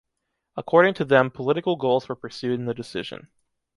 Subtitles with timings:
[0.57, 3.27] According to them political goals were pursued in the decision.